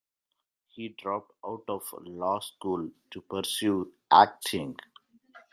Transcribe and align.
He 0.65 0.89
dropped 0.89 1.31
out 1.45 1.61
of 1.67 1.83
law 2.05 2.39
school 2.39 2.89
to 3.11 3.21
pursue 3.21 3.93
acting. 4.09 4.75